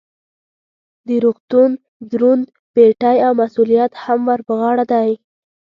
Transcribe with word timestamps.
د 1.07 1.09
روغتون 1.23 1.69
دروند 2.11 2.43
پیټی 2.73 3.17
او 3.25 3.31
مسؤلیت 3.41 3.91
هم 4.03 4.19
ور 4.29 4.39
په 4.47 4.53
غاړه 4.59 4.85
دی. 4.93 5.09